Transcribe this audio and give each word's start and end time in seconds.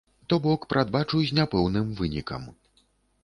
То 0.31 0.35
бок, 0.45 0.63
прадбачу 0.71 1.21
з 1.27 1.37
няпэўным 1.39 1.91
вынікам. 1.99 2.47